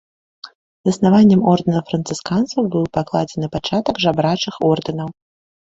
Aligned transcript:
Заснаваннем 0.87 1.41
ордэна 1.53 1.81
францысканцаў 1.91 2.61
быў 2.77 2.83
пакладзены 2.97 3.47
пачатак 3.59 4.03
жабрачых 4.07 4.55
ордэнаў. 4.73 5.09